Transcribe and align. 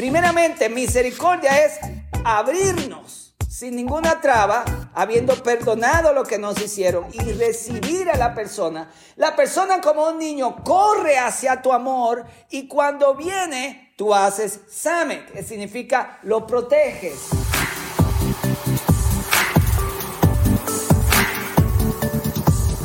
Primeramente, 0.00 0.70
misericordia 0.70 1.62
es 1.62 1.78
abrirnos 2.24 3.34
sin 3.46 3.76
ninguna 3.76 4.18
traba, 4.18 4.64
habiendo 4.94 5.34
perdonado 5.42 6.14
lo 6.14 6.24
que 6.24 6.38
nos 6.38 6.58
hicieron 6.58 7.04
y 7.12 7.32
recibir 7.32 8.08
a 8.08 8.16
la 8.16 8.34
persona. 8.34 8.88
La 9.16 9.36
persona 9.36 9.82
como 9.82 10.08
un 10.08 10.18
niño 10.18 10.64
corre 10.64 11.18
hacia 11.18 11.60
tu 11.60 11.70
amor 11.70 12.24
y 12.48 12.66
cuando 12.66 13.14
viene, 13.14 13.92
tú 13.98 14.14
haces 14.14 14.60
samet, 14.70 15.30
que 15.32 15.42
significa 15.42 16.18
lo 16.22 16.46
proteges. 16.46 17.28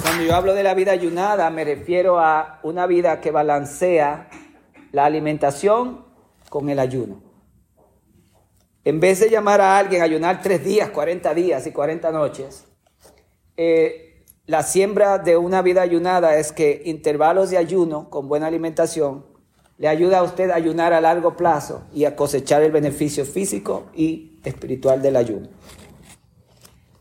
Cuando 0.01 0.21
yo 0.21 0.35
hablo 0.35 0.53
de 0.53 0.63
la 0.63 0.73
vida 0.73 0.91
ayunada, 0.91 1.49
me 1.49 1.63
refiero 1.63 2.19
a 2.19 2.59
una 2.63 2.85
vida 2.87 3.21
que 3.21 3.31
balancea 3.31 4.27
la 4.91 5.05
alimentación 5.05 6.04
con 6.55 6.69
el 6.69 6.79
ayuno. 6.79 7.21
En 8.85 9.01
vez 9.01 9.19
de 9.19 9.29
llamar 9.29 9.59
a 9.59 9.77
alguien 9.77 10.01
a 10.01 10.05
ayunar 10.05 10.41
tres 10.41 10.63
días, 10.63 10.89
40 10.89 11.33
días 11.33 11.67
y 11.67 11.71
40 11.71 12.13
noches, 12.13 12.63
eh, 13.57 14.23
la 14.45 14.63
siembra 14.63 15.17
de 15.17 15.35
una 15.35 15.61
vida 15.61 15.81
ayunada 15.81 16.37
es 16.37 16.53
que 16.53 16.83
intervalos 16.85 17.49
de 17.49 17.57
ayuno 17.57 18.09
con 18.09 18.29
buena 18.29 18.47
alimentación 18.47 19.25
le 19.77 19.89
ayuda 19.89 20.19
a 20.19 20.23
usted 20.23 20.49
a 20.49 20.55
ayunar 20.55 20.93
a 20.93 21.01
largo 21.01 21.35
plazo 21.35 21.83
y 21.93 22.05
a 22.05 22.15
cosechar 22.15 22.63
el 22.63 22.71
beneficio 22.71 23.25
físico 23.25 23.87
y 23.93 24.39
espiritual 24.45 25.01
del 25.01 25.17
ayuno. 25.17 25.49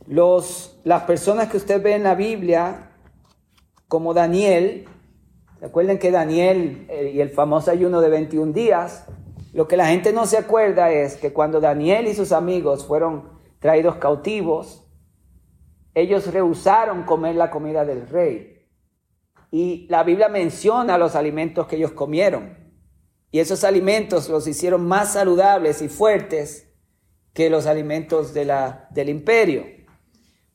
Los, 0.09 0.81
las 0.83 1.05
personas 1.05 1.49
que 1.49 1.59
usted 1.59 1.81
ve 1.81 1.95
en 1.95 2.03
la 2.03 2.17
Biblia, 2.17 2.91
como 3.87 4.15
Daniel, 4.15 4.89
recuerden 5.61 6.01
que 6.01 6.11
Daniel 6.11 6.87
eh, 6.89 7.13
y 7.15 7.21
el 7.21 7.31
famoso 7.31 7.71
ayuno 7.71 8.01
de 8.01 8.09
21 8.09 8.53
días, 8.53 9.07
lo 9.55 9.69
que 9.69 9.77
la 9.77 9.87
gente 9.87 10.13
no 10.13 10.27
se 10.27 10.37
acuerda 10.37 10.91
es 10.91 11.17
que 11.17 11.33
cuando 11.33 11.61
Daniel 11.61 12.09
y 12.09 12.15
sus 12.15 12.33
amigos 12.33 12.85
fueron 12.85 13.39
traídos 13.61 13.97
cautivos, 13.97 14.85
ellos 15.95 16.27
rehusaron 16.33 17.05
comer 17.05 17.37
la 17.37 17.53
comida 17.53 17.85
del 17.85 18.09
rey. 18.09 18.67
Y 19.53 19.87
la 19.89 20.03
Biblia 20.03 20.29
menciona 20.29 20.99
los 20.99 21.15
alimentos 21.15 21.69
que 21.69 21.77
ellos 21.77 21.93
comieron. 21.93 22.59
Y 23.31 23.39
esos 23.39 23.63
alimentos 23.63 24.29
los 24.29 24.49
hicieron 24.49 24.89
más 24.89 25.13
saludables 25.13 25.83
y 25.83 25.89
fuertes 25.89 26.75
que 27.33 27.49
los 27.49 27.67
alimentos 27.67 28.35
de 28.35 28.53
del 28.91 29.09
imperio. 29.09 29.67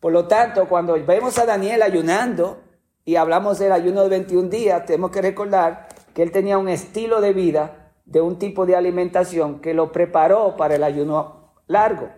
Por 0.02 0.12
lo 0.12 0.28
tanto, 0.28 0.68
cuando 0.68 0.94
vemos 1.06 1.40
a 1.40 1.46
Daniel 1.46 1.84
ayunando 1.84 2.64
y 3.06 3.16
hablamos 3.16 3.60
del 3.60 3.72
ayuno 3.72 4.04
de 4.04 4.10
21 4.10 4.50
días, 4.50 4.86
tenemos 4.86 5.12
que 5.12 5.22
recordar 5.22 5.88
que 6.14 6.22
él 6.22 6.34
tenía 6.34 6.58
un 6.58 6.68
estilo 6.68 7.22
de 7.22 7.32
vida 7.32 7.79
de 8.10 8.22
un 8.22 8.40
tipo 8.40 8.66
de 8.66 8.76
alimentación 8.76 9.60
que 9.60 9.74
lo 9.74 9.92
preparó 9.92 10.56
para 10.58 10.76
el 10.76 10.84
ayuno 10.84 11.54
largo. 11.68 12.10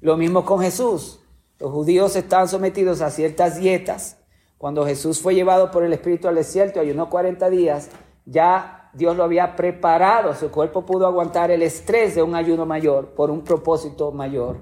Lo 0.00 0.16
mismo 0.16 0.44
con 0.44 0.60
Jesús. 0.60 1.20
Los 1.58 1.72
judíos 1.72 2.14
estaban 2.14 2.48
sometidos 2.48 3.00
a 3.00 3.10
ciertas 3.10 3.58
dietas. 3.58 4.18
Cuando 4.56 4.86
Jesús 4.86 5.20
fue 5.20 5.34
llevado 5.34 5.70
por 5.72 5.82
el 5.82 5.92
Espíritu 5.92 6.28
al 6.28 6.36
desierto 6.36 6.78
ayunó 6.78 7.10
40 7.10 7.50
días, 7.50 7.90
ya 8.24 8.90
Dios 8.94 9.16
lo 9.16 9.24
había 9.24 9.56
preparado. 9.56 10.32
Su 10.34 10.52
cuerpo 10.52 10.86
pudo 10.86 11.06
aguantar 11.06 11.50
el 11.50 11.62
estrés 11.62 12.14
de 12.14 12.22
un 12.22 12.36
ayuno 12.36 12.64
mayor 12.64 13.14
por 13.14 13.32
un 13.32 13.42
propósito 13.42 14.12
mayor. 14.12 14.58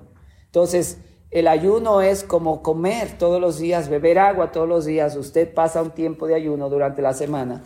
Entonces, 0.47 0.99
el 1.31 1.47
ayuno 1.47 2.01
es 2.01 2.25
como 2.25 2.63
comer 2.63 3.19
todos 3.19 3.41
los 3.41 3.59
días, 3.59 3.91
beber 3.91 4.19
agua 4.19 4.51
todos 4.51 4.69
los 4.69 4.87
días. 4.87 5.15
Usted 5.15 5.53
pasa 5.53 5.83
un 5.83 5.91
tiempo 5.91 6.27
de 6.27 6.37
ayuno 6.37 6.71
durante 6.71 7.03
la 7.03 7.13
semana 7.13 7.63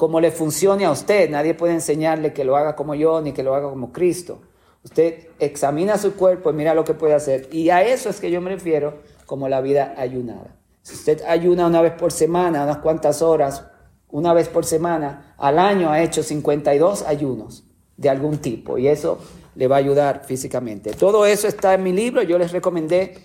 como 0.00 0.18
le 0.18 0.30
funcione 0.30 0.86
a 0.86 0.92
usted. 0.92 1.28
Nadie 1.28 1.52
puede 1.52 1.74
enseñarle 1.74 2.32
que 2.32 2.42
lo 2.42 2.56
haga 2.56 2.74
como 2.74 2.94
yo 2.94 3.20
ni 3.20 3.32
que 3.32 3.42
lo 3.42 3.54
haga 3.54 3.68
como 3.68 3.92
Cristo. 3.92 4.40
Usted 4.82 5.28
examina 5.38 5.98
su 5.98 6.14
cuerpo 6.14 6.48
y 6.48 6.54
mira 6.54 6.72
lo 6.72 6.84
que 6.84 6.94
puede 6.94 7.12
hacer. 7.12 7.50
Y 7.52 7.68
a 7.68 7.82
eso 7.82 8.08
es 8.08 8.18
que 8.18 8.30
yo 8.30 8.40
me 8.40 8.48
refiero 8.48 9.02
como 9.26 9.46
la 9.46 9.60
vida 9.60 9.92
ayunada. 9.98 10.56
Si 10.80 10.94
usted 10.94 11.20
ayuna 11.28 11.66
una 11.66 11.82
vez 11.82 11.92
por 11.92 12.12
semana, 12.12 12.64
unas 12.64 12.78
cuantas 12.78 13.20
horas, 13.20 13.66
una 14.08 14.32
vez 14.32 14.48
por 14.48 14.64
semana, 14.64 15.34
al 15.36 15.58
año 15.58 15.90
ha 15.90 16.00
hecho 16.00 16.22
52 16.22 17.02
ayunos 17.02 17.64
de 17.98 18.08
algún 18.08 18.38
tipo 18.38 18.78
y 18.78 18.88
eso 18.88 19.18
le 19.54 19.68
va 19.68 19.76
a 19.76 19.80
ayudar 19.80 20.24
físicamente. 20.24 20.94
Todo 20.94 21.26
eso 21.26 21.46
está 21.46 21.74
en 21.74 21.82
mi 21.82 21.92
libro. 21.92 22.22
Yo 22.22 22.38
les 22.38 22.52
recomendé 22.52 23.18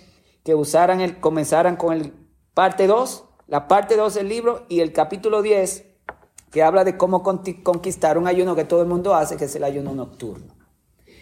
que 0.44 0.54
usaran 0.54 1.00
el, 1.00 1.20
comenzaran 1.20 1.76
con 1.76 1.94
el 1.94 2.12
parte 2.52 2.86
2, 2.86 3.24
la 3.46 3.66
parte 3.66 3.96
2 3.96 4.12
del 4.12 4.28
libro 4.28 4.66
y 4.68 4.80
el 4.80 4.92
capítulo 4.92 5.40
10 5.40 5.95
que 6.56 6.62
habla 6.62 6.84
de 6.84 6.96
cómo 6.96 7.22
conquistar 7.22 8.16
un 8.16 8.26
ayuno 8.26 8.56
que 8.56 8.64
todo 8.64 8.80
el 8.80 8.88
mundo 8.88 9.14
hace, 9.14 9.36
que 9.36 9.44
es 9.44 9.54
el 9.56 9.62
ayuno 9.62 9.94
nocturno. 9.94 10.54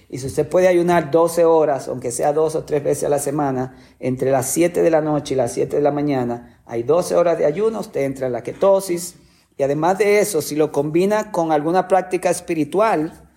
Y 0.09 0.19
si 0.19 0.28
usted 0.28 0.49
puede 0.49 0.69
ayunar 0.69 1.11
12 1.11 1.45
horas, 1.45 1.89
aunque 1.89 2.12
sea 2.12 2.33
dos 2.33 2.55
o 2.55 2.62
tres 2.62 2.84
veces 2.84 3.03
a 3.03 3.09
la 3.09 3.19
semana, 3.19 3.77
entre 3.99 4.31
las 4.31 4.47
7 4.50 4.81
de 4.81 4.91
la 4.91 5.00
noche 5.00 5.34
y 5.34 5.37
las 5.37 5.50
7 5.50 5.75
de 5.75 5.83
la 5.83 5.91
mañana, 5.91 6.62
hay 6.67 6.84
12 6.84 7.17
horas 7.17 7.37
de 7.37 7.47
ayuno, 7.47 7.81
usted 7.81 8.03
entra 8.03 8.28
en 8.28 8.33
la 8.33 8.45
ketosis. 8.45 9.17
Y 9.59 9.65
además 9.65 9.99
de 9.99 10.21
eso, 10.21 10.41
si 10.41 10.55
lo 10.55 10.71
combina 10.71 11.33
con 11.33 11.51
alguna 11.51 11.89
práctica 11.89 12.31
espiritual, 12.31 13.28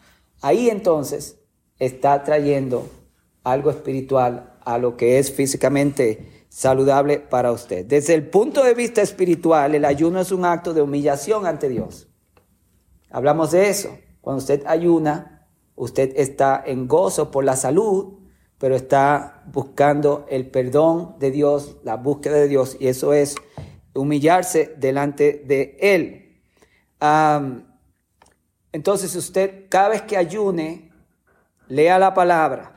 ahí 0.44 0.69
entonces 0.69 1.40
está 1.79 2.24
trayendo 2.24 2.88
algo 3.44 3.72
espiritual 3.72 4.53
a 4.64 4.78
lo 4.78 4.97
que 4.97 5.18
es 5.18 5.31
físicamente 5.31 6.37
saludable 6.50 7.19
para 7.19 7.52
usted. 7.52 7.85
Desde 7.85 8.13
el 8.13 8.30
punto 8.30 8.63
de 8.63 8.74
vista 8.74 9.02
espiritual, 9.02 9.75
el 9.75 9.85
ayuno 9.85 10.19
es 10.19 10.31
un 10.31 10.46
acto 10.46 10.74
de 10.74 10.81
humillación 10.81 11.46
ante 11.46 11.69
Dios. 11.69 12.08
Hablamos 13.09 13.52
de 13.52 13.69
eso. 13.69 13.97
Cuando 14.22 14.40
usted 14.40 14.63
ayuna, 14.66 15.47
usted 15.75 16.13
está 16.16 16.62
en 16.66 16.88
gozo 16.88 17.31
por 17.31 17.46
la 17.46 17.56
salud, 17.56 18.18
pero 18.58 18.75
está 18.75 19.44
buscando 19.46 20.25
el 20.30 20.50
perdón 20.50 21.16
de 21.19 21.31
Dios, 21.31 21.78
la 21.84 21.96
búsqueda 21.96 22.35
de 22.35 22.47
Dios, 22.47 22.75
y 22.79 22.88
eso 22.88 23.14
es 23.14 23.35
humillarse 23.94 24.74
delante 24.78 25.44
de 25.46 25.78
Él. 25.79 26.41
entonces 28.72 29.16
usted 29.16 29.66
cada 29.69 29.90
vez 29.90 30.02
que 30.03 30.18
ayune, 30.18 30.91
lea 31.68 32.00
la 32.00 32.14
palabra, 32.14 32.77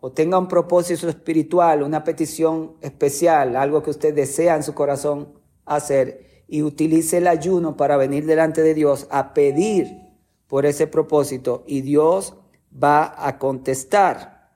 o 0.00 0.12
tenga 0.12 0.38
un 0.38 0.48
propósito 0.48 1.08
espiritual, 1.08 1.82
una 1.82 2.04
petición 2.04 2.76
especial, 2.80 3.56
algo 3.56 3.82
que 3.82 3.90
usted 3.90 4.14
desea 4.14 4.54
en 4.56 4.62
su 4.62 4.74
corazón 4.74 5.32
hacer, 5.64 6.44
y 6.46 6.62
utilice 6.62 7.18
el 7.18 7.26
ayuno 7.26 7.76
para 7.76 7.98
venir 7.98 8.24
delante 8.24 8.62
de 8.62 8.72
Dios 8.72 9.06
a 9.10 9.34
pedir 9.34 10.08
por 10.46 10.64
ese 10.64 10.86
propósito 10.86 11.62
y 11.66 11.82
Dios 11.82 12.34
va 12.72 13.14
a 13.18 13.38
contestar. 13.38 14.48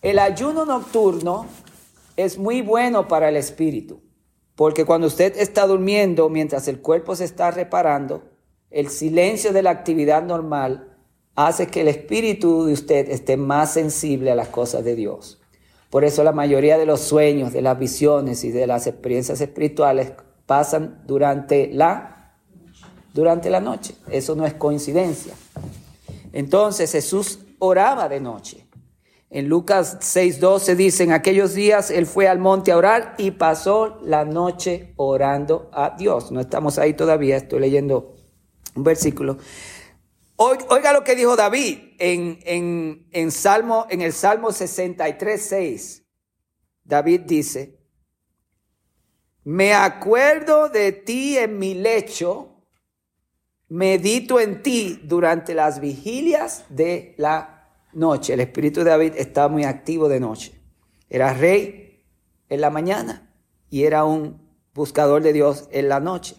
El 0.00 0.20
ayuno 0.20 0.64
nocturno 0.64 1.46
es 2.16 2.38
muy 2.38 2.62
bueno 2.62 3.08
para 3.08 3.28
el 3.28 3.36
espíritu, 3.36 4.00
porque 4.54 4.84
cuando 4.84 5.08
usted 5.08 5.36
está 5.36 5.66
durmiendo 5.66 6.28
mientras 6.28 6.68
el 6.68 6.80
cuerpo 6.80 7.16
se 7.16 7.24
está 7.24 7.50
reparando, 7.50 8.22
el 8.70 8.88
silencio 8.90 9.52
de 9.52 9.62
la 9.62 9.70
actividad 9.70 10.22
normal 10.22 10.87
hace 11.38 11.68
que 11.68 11.82
el 11.82 11.88
espíritu 11.88 12.64
de 12.64 12.72
usted 12.72 13.08
esté 13.08 13.36
más 13.36 13.72
sensible 13.72 14.32
a 14.32 14.34
las 14.34 14.48
cosas 14.48 14.82
de 14.82 14.96
Dios. 14.96 15.38
Por 15.88 16.04
eso 16.04 16.24
la 16.24 16.32
mayoría 16.32 16.76
de 16.76 16.84
los 16.84 17.00
sueños, 17.00 17.52
de 17.52 17.62
las 17.62 17.78
visiones 17.78 18.42
y 18.42 18.50
de 18.50 18.66
las 18.66 18.88
experiencias 18.88 19.40
espirituales 19.40 20.14
pasan 20.46 21.00
durante 21.06 21.70
la, 21.72 22.34
durante 23.14 23.50
la 23.50 23.60
noche. 23.60 23.94
Eso 24.10 24.34
no 24.34 24.46
es 24.46 24.54
coincidencia. 24.54 25.32
Entonces 26.32 26.90
Jesús 26.90 27.38
oraba 27.60 28.08
de 28.08 28.18
noche. 28.18 28.66
En 29.30 29.48
Lucas 29.48 29.98
6:12 30.00 30.74
dice, 30.74 31.04
en 31.04 31.12
aquellos 31.12 31.54
días 31.54 31.92
él 31.92 32.06
fue 32.06 32.26
al 32.26 32.40
monte 32.40 32.72
a 32.72 32.76
orar 32.76 33.14
y 33.16 33.30
pasó 33.30 34.00
la 34.02 34.24
noche 34.24 34.92
orando 34.96 35.70
a 35.72 35.94
Dios. 35.96 36.32
No 36.32 36.40
estamos 36.40 36.78
ahí 36.78 36.94
todavía, 36.94 37.36
estoy 37.36 37.60
leyendo 37.60 38.16
un 38.74 38.82
versículo. 38.82 39.38
Oiga 40.40 40.92
lo 40.92 41.02
que 41.02 41.16
dijo 41.16 41.34
David 41.34 41.78
en, 41.98 42.38
en, 43.10 43.30
Salmo, 43.32 43.88
en 43.90 44.02
el 44.02 44.12
Salmo 44.12 44.52
63, 44.52 45.42
6. 45.42 46.04
David 46.84 47.22
dice, 47.22 47.80
me 49.42 49.74
acuerdo 49.74 50.68
de 50.68 50.92
ti 50.92 51.36
en 51.36 51.58
mi 51.58 51.74
lecho, 51.74 52.62
medito 53.66 54.38
en 54.38 54.62
ti 54.62 55.00
durante 55.02 55.54
las 55.54 55.80
vigilias 55.80 56.66
de 56.68 57.16
la 57.18 57.72
noche. 57.92 58.34
El 58.34 58.40
espíritu 58.40 58.84
de 58.84 58.90
David 58.90 59.14
estaba 59.16 59.48
muy 59.48 59.64
activo 59.64 60.08
de 60.08 60.20
noche. 60.20 60.52
Era 61.10 61.34
rey 61.34 62.04
en 62.48 62.60
la 62.60 62.70
mañana 62.70 63.34
y 63.70 63.82
era 63.82 64.04
un 64.04 64.40
buscador 64.72 65.20
de 65.20 65.32
Dios 65.32 65.68
en 65.72 65.88
la 65.88 65.98
noche. 65.98 66.36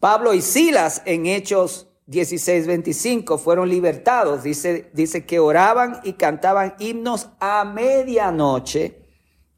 Pablo 0.00 0.34
y 0.34 0.42
Silas 0.42 1.00
en 1.06 1.24
Hechos 1.24 1.91
16:25 2.08 3.38
fueron 3.38 3.68
libertados. 3.68 4.42
Dice, 4.42 4.90
dice 4.92 5.24
que 5.24 5.38
oraban 5.38 6.00
y 6.04 6.14
cantaban 6.14 6.74
himnos 6.78 7.28
a 7.40 7.64
medianoche 7.64 9.02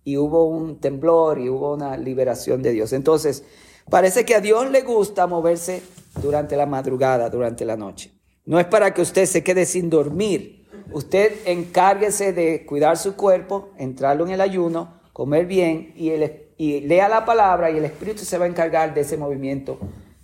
y 0.05 0.19
hubo 0.19 0.47
un 0.47 0.81
temblor 0.81 1.39
y 1.39 1.49
hubo 1.49 1.75
una 1.75 1.97
liberación 1.97 2.63
de 2.63 2.73
Dios. 2.73 2.93
Entonces, 2.93 3.45
parece 3.89 4.25
que 4.25 4.35
a 4.35 4.41
Dios 4.41 4.71
le 4.71 4.83
gusta 4.83 5.27
moverse 5.27 5.83
durante 6.21 6.57
la 6.57 6.67
madrugada, 6.67 7.31
durante 7.31 7.65
la 7.65 7.77
noche. 7.77 8.13
No 8.45 8.61
es 8.61 8.67
para 8.67 8.93
que 8.93 9.03
usted 9.03 9.25
se 9.25 9.43
quede 9.43 9.65
sin 9.65 9.89
dormir. 9.89 10.69
Usted 10.93 11.33
encárguese 11.47 12.33
de 12.33 12.67
cuidar 12.67 12.99
su 12.99 13.17
cuerpo, 13.17 13.71
entrarlo 13.79 14.27
en 14.27 14.33
el 14.33 14.41
ayuno, 14.43 15.01
comer 15.15 15.47
bien 15.47 15.95
y, 15.97 16.11
y 16.59 16.81
lea 16.83 17.09
la 17.09 17.25
palabra 17.25 17.71
y 17.71 17.79
el 17.79 17.87
Espíritu 17.87 18.25
se 18.25 18.37
va 18.37 18.45
a 18.45 18.49
encargar 18.49 18.93
de 18.93 19.01
ese 19.01 19.17
movimiento 19.17 19.79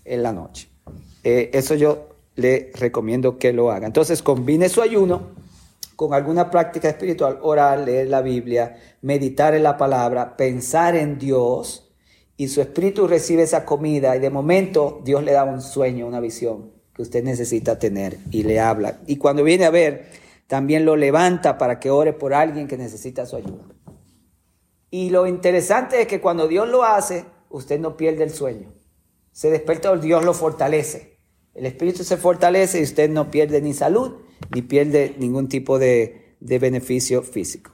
en 0.05 0.23
la 0.23 0.33
noche. 0.33 0.70
Eh, 1.25 1.51
eso 1.53 1.75
yo 1.75 2.09
le 2.37 2.71
recomiendo 2.75 3.39
que 3.39 3.53
lo 3.53 3.71
haga. 3.71 3.87
Entonces 3.87 4.23
combine 4.23 4.69
su 4.69 4.83
ayuno 4.83 5.31
con 5.97 6.15
alguna 6.15 6.51
práctica 6.51 6.89
espiritual, 6.89 7.39
orar, 7.43 7.81
leer 7.81 8.09
la 8.09 8.23
Biblia, 8.23 8.77
meditar 9.03 9.55
en 9.55 9.63
la 9.63 9.77
palabra, 9.77 10.37
pensar 10.37 10.97
en 10.97 11.19
Dios 11.19 11.91
y 12.41 12.49
su 12.49 12.63
espíritu 12.63 13.07
recibe 13.07 13.43
esa 13.43 13.67
comida 13.67 14.17
y 14.17 14.19
de 14.19 14.31
momento 14.31 15.03
Dios 15.05 15.23
le 15.23 15.33
da 15.33 15.45
un 15.45 15.61
sueño, 15.61 16.07
una 16.07 16.21
visión 16.21 16.73
que 16.95 17.03
usted 17.03 17.23
necesita 17.23 17.79
tener 17.79 18.17
y 18.31 18.45
le 18.45 18.59
habla. 18.61 18.99
Y 19.07 19.17
cuando 19.17 19.45
viene 19.45 19.67
a 19.67 19.71
ver, 19.71 20.07
también 20.47 20.87
lo 20.87 20.97
levanta 20.97 21.59
para 21.59 21.79
que 21.79 21.91
ore 21.91 22.15
por 22.15 22.33
alguien 22.33 22.67
que 22.67 22.79
necesita 22.79 23.27
su 23.27 23.37
ayuda. 23.37 23.65
Y 24.91 25.11
lo 25.11 25.27
interesante 25.27 26.01
es 26.01 26.09
que 26.09 26.23
cuando 26.23 26.49
Dios 26.49 26.67
lo 26.67 26.83
hace, 26.83 27.27
usted 27.51 27.79
no 27.79 27.99
pierde 27.99 28.25
el 28.25 28.31
sueño. 28.31 28.73
Se 29.33 29.51
despierta, 29.51 29.95
Dios 29.97 30.25
lo 30.25 30.33
fortalece. 30.33 31.10
El 31.55 31.67
espíritu 31.67 32.05
se 32.05 32.17
fortalece 32.17 32.81
y 32.81 32.85
usted 32.85 33.11
no 33.11 33.31
pierde 33.31 33.61
ni 33.61 33.75
salud 33.75 34.20
ni 34.55 34.62
pierde 34.62 35.14
ningún 35.19 35.49
tipo 35.49 35.79
de, 35.79 36.37
beneficio 36.41 37.23
físico. 37.23 37.73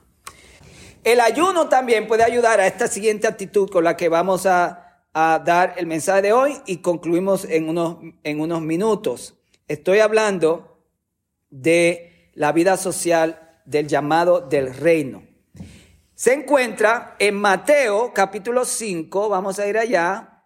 El 1.03 1.21
ayuno 1.21 1.69
también 1.69 2.07
puede 2.07 2.23
ayudar 2.23 2.59
a 2.59 2.67
esta 2.67 2.87
siguiente 2.87 3.27
actitud 3.27 3.69
con 3.69 3.83
la 3.83 3.95
que 3.95 4.09
vamos 4.09 4.45
a, 4.45 4.83
dar 5.13 5.73
el 5.77 5.87
mensaje 5.87 6.21
de 6.21 6.31
hoy 6.31 6.53
y 6.67 6.77
concluimos 6.77 7.45
en 7.45 7.69
unos, 7.69 7.97
en 8.23 8.39
unos 8.39 8.61
minutos. 8.61 9.33
Estoy 9.67 9.97
hablando 9.97 10.83
de 11.49 12.29
la 12.35 12.51
vida 12.51 12.77
social 12.77 13.59
del 13.65 13.87
llamado 13.87 14.41
del 14.41 14.75
reino. 14.75 15.23
Se 16.13 16.33
encuentra 16.33 17.15
en 17.17 17.33
Mateo 17.33 18.11
capítulo 18.13 18.63
5, 18.63 19.27
vamos 19.27 19.57
a 19.57 19.67
ir 19.67 19.79
allá, 19.79 20.36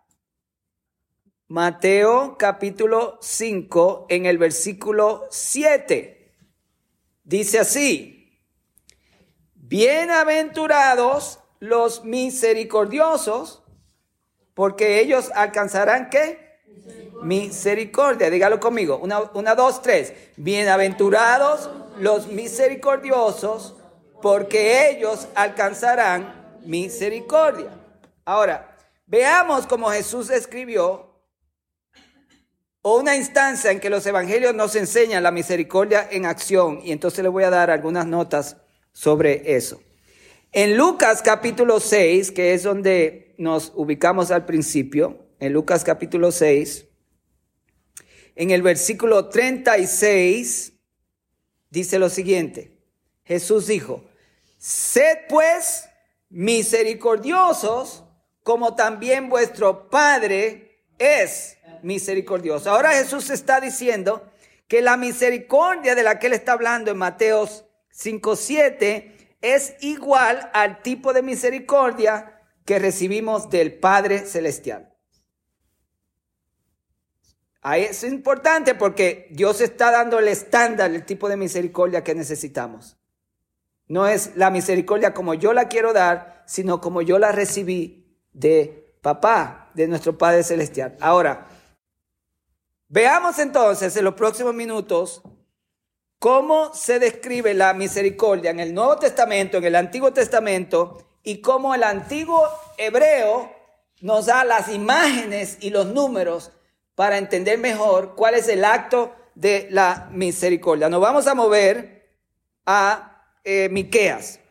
Mateo 1.51 2.37
capítulo 2.39 3.17
5 3.19 4.05
en 4.07 4.25
el 4.25 4.37
versículo 4.37 5.27
7. 5.31 6.33
Dice 7.25 7.59
así, 7.59 8.39
bienaventurados 9.55 11.39
los 11.59 12.05
misericordiosos, 12.05 13.63
porque 14.53 15.01
ellos 15.01 15.29
alcanzarán 15.35 16.09
qué? 16.09 16.61
Misericordia. 17.21 18.29
Dígalo 18.29 18.61
conmigo. 18.61 18.97
Una, 19.03 19.19
una, 19.33 19.53
dos, 19.53 19.81
tres. 19.81 20.13
Bienaventurados 20.37 21.69
los 21.97 22.27
misericordiosos, 22.27 23.75
porque 24.21 24.89
ellos 24.89 25.27
alcanzarán 25.35 26.61
misericordia. 26.63 27.77
Ahora, 28.23 28.77
veamos 29.05 29.67
cómo 29.67 29.91
Jesús 29.91 30.29
escribió 30.29 31.10
o 32.81 32.97
una 32.99 33.15
instancia 33.15 33.71
en 33.71 33.79
que 33.79 33.89
los 33.89 34.05
evangelios 34.05 34.55
nos 34.55 34.75
enseñan 34.75 35.23
la 35.23 35.31
misericordia 35.31 36.07
en 36.11 36.25
acción. 36.25 36.79
Y 36.83 36.91
entonces 36.91 37.23
le 37.23 37.29
voy 37.29 37.43
a 37.43 37.49
dar 37.49 37.69
algunas 37.69 38.05
notas 38.07 38.57
sobre 38.91 39.55
eso. 39.55 39.81
En 40.51 40.75
Lucas 40.75 41.21
capítulo 41.21 41.79
6, 41.79 42.31
que 42.31 42.53
es 42.53 42.63
donde 42.63 43.35
nos 43.37 43.71
ubicamos 43.75 44.31
al 44.31 44.45
principio, 44.45 45.27
en 45.39 45.53
Lucas 45.53 45.83
capítulo 45.83 46.31
6, 46.31 46.87
en 48.35 48.51
el 48.51 48.61
versículo 48.61 49.29
36, 49.29 50.73
dice 51.69 51.99
lo 51.99 52.09
siguiente. 52.09 52.77
Jesús 53.23 53.67
dijo, 53.67 54.03
sed 54.57 55.19
pues 55.29 55.85
misericordiosos 56.29 58.03
como 58.43 58.75
también 58.75 59.29
vuestro 59.29 59.89
Padre 59.89 60.85
es 60.97 61.57
misericordioso. 61.83 62.71
Ahora 62.71 62.91
Jesús 62.91 63.29
está 63.29 63.59
diciendo 63.59 64.29
que 64.67 64.81
la 64.81 64.97
misericordia 64.97 65.95
de 65.95 66.03
la 66.03 66.19
que 66.19 66.27
él 66.27 66.33
está 66.33 66.53
hablando 66.53 66.91
en 66.91 66.97
Mateos 66.97 67.65
5.7 67.93 69.11
es 69.41 69.75
igual 69.81 70.49
al 70.53 70.81
tipo 70.81 71.13
de 71.13 71.21
misericordia 71.21 72.39
que 72.65 72.79
recibimos 72.79 73.49
del 73.49 73.73
Padre 73.73 74.19
Celestial. 74.19 74.93
Ahí 77.61 77.83
es 77.83 78.03
importante 78.03 78.73
porque 78.73 79.27
Dios 79.31 79.61
está 79.61 79.91
dando 79.91 80.19
el 80.19 80.27
estándar, 80.27 80.89
el 80.91 81.05
tipo 81.05 81.29
de 81.29 81.37
misericordia 81.37 82.03
que 82.03 82.15
necesitamos. 82.15 82.97
No 83.87 84.07
es 84.07 84.35
la 84.35 84.49
misericordia 84.49 85.13
como 85.13 85.33
yo 85.33 85.53
la 85.53 85.67
quiero 85.67 85.93
dar, 85.93 86.43
sino 86.47 86.81
como 86.81 87.01
yo 87.01 87.19
la 87.19 87.31
recibí 87.31 88.17
de 88.33 88.95
papá, 89.01 89.69
de 89.73 89.87
nuestro 89.87 90.17
Padre 90.17 90.43
Celestial. 90.43 90.97
Ahora, 90.99 91.49
Veamos 92.93 93.39
entonces 93.39 93.95
en 93.95 94.03
los 94.03 94.15
próximos 94.15 94.53
minutos 94.53 95.21
cómo 96.19 96.73
se 96.73 96.99
describe 96.99 97.53
la 97.53 97.73
misericordia 97.73 98.51
en 98.51 98.59
el 98.59 98.73
Nuevo 98.73 98.97
Testamento, 98.97 99.59
en 99.59 99.63
el 99.63 99.77
Antiguo 99.77 100.11
Testamento, 100.11 101.01
y 101.23 101.39
cómo 101.39 101.73
el 101.73 101.83
antiguo 101.83 102.45
hebreo 102.77 103.49
nos 104.01 104.25
da 104.25 104.43
las 104.43 104.67
imágenes 104.67 105.57
y 105.61 105.69
los 105.69 105.85
números 105.85 106.51
para 106.93 107.17
entender 107.17 107.57
mejor 107.59 108.13
cuál 108.15 108.33
es 108.33 108.49
el 108.49 108.65
acto 108.65 109.15
de 109.35 109.69
la 109.71 110.09
misericordia. 110.11 110.89
Nos 110.89 110.99
vamos 110.99 111.27
a 111.27 111.33
mover 111.33 112.09
a 112.65 113.23
eh, 113.45 113.69
Miqueas. 113.71 114.41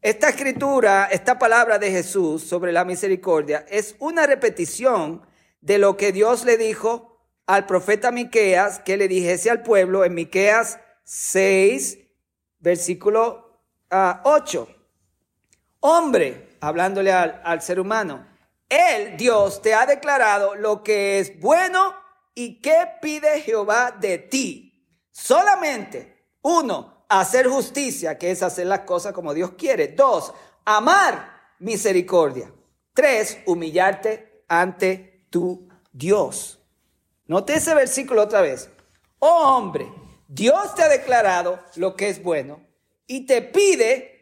Esta 0.00 0.30
escritura, 0.30 1.10
esta 1.12 1.38
palabra 1.38 1.78
de 1.78 1.90
Jesús 1.90 2.42
sobre 2.42 2.72
la 2.72 2.86
misericordia 2.86 3.66
es 3.68 3.96
una 3.98 4.26
repetición 4.26 5.26
de 5.60 5.76
lo 5.76 5.98
que 5.98 6.12
Dios 6.12 6.46
le 6.46 6.56
dijo 6.56 7.15
al 7.46 7.66
profeta 7.66 8.10
Miqueas 8.10 8.80
que 8.80 8.96
le 8.96 9.08
dijese 9.08 9.50
al 9.50 9.62
pueblo 9.62 10.04
en 10.04 10.14
Miqueas 10.14 10.78
6, 11.04 11.98
versículo 12.58 13.60
8. 13.88 13.88
Ah, 13.90 14.72
Hombre, 15.80 16.56
hablándole 16.60 17.12
al, 17.12 17.40
al 17.44 17.62
ser 17.62 17.78
humano, 17.78 18.26
Él, 18.68 19.16
Dios, 19.16 19.62
te 19.62 19.74
ha 19.74 19.86
declarado 19.86 20.56
lo 20.56 20.82
que 20.82 21.20
es 21.20 21.38
bueno 21.38 21.94
y 22.34 22.60
qué 22.60 22.88
pide 23.00 23.40
Jehová 23.40 23.92
de 23.92 24.18
ti. 24.18 24.66
Solamente, 25.12 26.30
uno, 26.42 27.04
hacer 27.08 27.46
justicia, 27.48 28.18
que 28.18 28.30
es 28.30 28.42
hacer 28.42 28.66
las 28.66 28.80
cosas 28.80 29.12
como 29.12 29.32
Dios 29.32 29.52
quiere. 29.56 29.88
Dos, 29.88 30.34
amar 30.64 31.54
misericordia. 31.58 32.52
Tres, 32.92 33.38
humillarte 33.46 34.44
ante 34.48 35.26
tu 35.30 35.68
Dios. 35.92 36.60
Note 37.26 37.54
ese 37.54 37.74
versículo 37.74 38.22
otra 38.22 38.40
vez. 38.40 38.70
Oh 39.18 39.56
hombre, 39.56 39.90
Dios 40.28 40.74
te 40.74 40.82
ha 40.82 40.88
declarado 40.88 41.60
lo 41.76 41.96
que 41.96 42.08
es 42.08 42.22
bueno 42.22 42.60
y 43.06 43.26
te 43.26 43.42
pide 43.42 44.16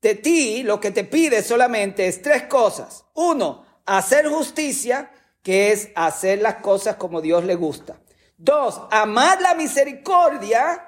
de 0.00 0.14
ti, 0.14 0.62
lo 0.62 0.80
que 0.80 0.90
te 0.90 1.04
pide 1.04 1.42
solamente 1.42 2.06
es 2.06 2.22
tres 2.22 2.44
cosas. 2.44 3.04
Uno, 3.14 3.64
hacer 3.86 4.28
justicia, 4.28 5.10
que 5.42 5.72
es 5.72 5.90
hacer 5.94 6.40
las 6.42 6.56
cosas 6.56 6.96
como 6.96 7.20
Dios 7.20 7.44
le 7.44 7.54
gusta. 7.54 8.00
Dos, 8.36 8.80
amar 8.90 9.40
la 9.40 9.54
misericordia, 9.54 10.86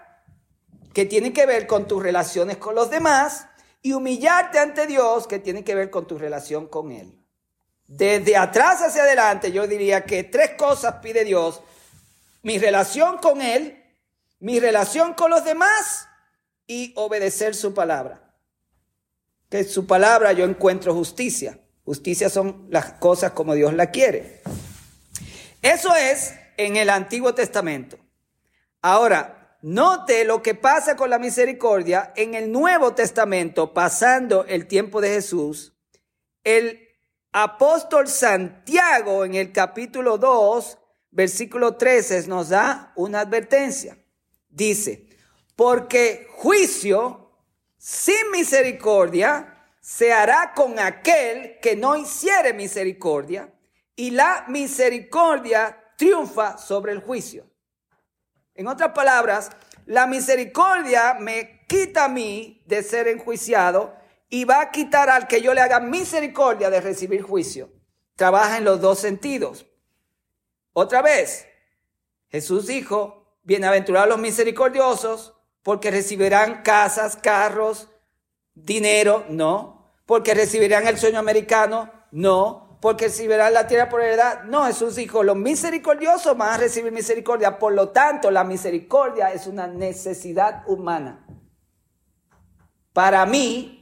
que 0.93 1.05
tiene 1.05 1.33
que 1.33 1.47
ver 1.47 1.67
con 1.67 1.87
tus 1.87 2.03
relaciones 2.03 2.57
con 2.59 2.75
los 2.75 2.91
demás. 2.91 3.47
Y 3.81 3.93
humillarte 3.93 4.59
ante 4.59 4.87
Dios, 4.87 5.27
que 5.27 5.39
tiene 5.39 5.63
que 5.65 5.75
ver 5.75 5.91
con 5.91 6.07
tu 6.07 6.19
relación 6.19 6.67
con 6.67 6.91
Él. 6.91 7.18
Desde 7.89 8.37
atrás 8.37 8.83
hacia 8.83 9.03
adelante 9.03 9.51
yo 9.51 9.67
diría 9.67 10.05
que 10.05 10.23
tres 10.23 10.51
cosas 10.59 10.97
pide 11.03 11.25
Dios. 11.25 11.63
Mi 12.43 12.59
relación 12.59 13.17
con 13.17 13.41
Él, 13.41 13.83
mi 14.39 14.61
relación 14.61 15.15
con 15.15 15.31
los 15.31 15.43
demás 15.43 16.07
y 16.67 16.93
obedecer 16.97 17.55
su 17.55 17.73
palabra. 17.73 18.35
Que 19.49 19.65
su 19.65 19.87
palabra 19.87 20.33
yo 20.33 20.45
encuentro 20.45 20.95
justicia. 20.95 21.59
Justicia 21.83 22.29
son 22.29 22.67
las 22.69 22.93
cosas 22.93 23.33
como 23.33 23.55
Dios 23.55 23.73
la 23.73 23.91
quiere. 23.91 24.43
Eso 25.63 25.97
es 25.97 26.35
en 26.59 26.77
el 26.77 26.91
Antiguo 26.91 27.35
Testamento. 27.35 27.99
Ahora, 28.83 29.57
note 29.63 30.27
lo 30.27 30.43
que 30.43 30.55
pasa 30.55 30.95
con 30.95 31.09
la 31.09 31.19
misericordia 31.19 32.13
en 32.17 32.35
el 32.35 32.53
Nuevo 32.53 32.95
Testamento, 32.95 33.73
pasando 33.73 34.45
el 34.45 34.67
tiempo 34.67 35.01
de 35.01 35.09
Jesús. 35.09 35.73
El 36.45 36.88
apóstol 37.43 38.09
Santiago 38.09 39.25
en 39.25 39.35
el 39.35 39.53
capítulo 39.53 40.19
2, 40.19 40.79
versículo 41.11 41.77
13 41.77 42.27
nos 42.27 42.49
da 42.49 42.93
una 42.97 43.21
advertencia. 43.21 43.97
Dice, 44.49 45.07
porque 45.55 46.27
juicio 46.31 47.31
sin 47.77 48.31
misericordia 48.33 49.55
se 49.81 50.13
hará 50.13 50.53
con 50.55 50.79
aquel 50.79 51.59
que 51.61 51.77
no 51.77 51.97
hiciere 51.97 52.53
misericordia 52.53 53.53
y 53.95 54.11
la 54.11 54.45
misericordia 54.49 55.93
triunfa 55.97 56.59
sobre 56.59 56.93
el 56.93 57.01
juicio. 57.01 57.49
En 58.55 58.67
otras 58.67 58.93
palabras, 58.93 59.51
la 59.87 60.07
misericordia 60.07 61.15
me 61.15 61.65
quita 61.69 62.07
a 62.07 62.09
mí 62.09 62.63
de 62.67 62.83
ser 62.83 63.07
enjuiciado 63.07 63.98
y 64.29 64.45
va 64.45 64.61
a 64.61 64.71
quitar 64.71 65.11
al 65.11 65.27
que 65.27 65.41
yo 65.41 65.55
le 65.55 65.61
haga 65.61 65.81
misericordia 65.81 66.71
de 66.71 66.81
recibir 66.81 67.23
juicio. 67.23 67.71
Trabaja 68.15 68.59
en 68.59 68.65
los 68.65 68.81
dos 68.81 68.99
sentidos. 68.99 69.67
Otra 70.73 71.03
vez, 71.03 71.47
Jesús 72.29 72.67
dijo, 72.67 73.39
bienaventurados 73.43 74.09
los 74.09 74.19
misericordiosos, 74.19 75.35
porque 75.63 75.91
recibirán 75.91 76.63
casas, 76.63 77.17
carros, 77.17 77.89
dinero, 78.55 79.25
no. 79.29 79.93
Porque 80.07 80.35
recibirán 80.35 80.87
el 80.87 80.99
sueño 80.99 81.19
americano, 81.19 81.91
no. 82.11 82.79
Porque 82.81 83.07
recibirán 83.07 83.55
la 83.55 83.67
tierra 83.67 83.89
por 83.89 84.03
heredad, 84.03 84.45
no. 84.45 84.67
Jesús 84.67 84.97
dijo, 84.97 85.23
los 85.23 85.37
misericordiosos 85.37 86.37
van 86.37 86.53
a 86.53 86.59
recibir 86.59 86.93
misericordia. 86.93 87.59
Por 87.59 87.73
lo 87.73 87.91
tanto, 87.91 88.31
la 88.31 88.45
misericordia 88.45 89.33
es 89.33 89.47
una 89.47 89.67
necesidad 89.67 90.63
humana. 90.67 91.27
Para 92.93 93.27
mí, 93.27 93.78